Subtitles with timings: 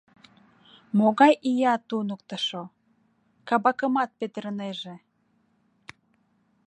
[0.97, 2.63] Могай ия туныктышо,
[3.47, 4.95] кабакымат петырынеже...